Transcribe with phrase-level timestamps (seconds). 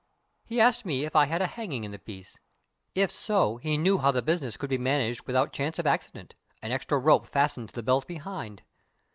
[0.45, 2.39] He asked me if I had a hanging in the piece.
[2.95, 6.71] If so, he knew how the business could be managed without chance of accident an
[6.71, 8.63] extra rope fastened to the belt behind.